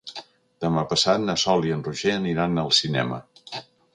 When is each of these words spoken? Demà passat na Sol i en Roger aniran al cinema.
Demà 0.63 0.83
passat 0.93 1.21
na 1.25 1.35
Sol 1.41 1.69
i 1.69 1.75
en 1.77 1.85
Roger 1.89 2.15
aniran 2.21 2.61
al 2.65 2.75
cinema. 2.81 3.23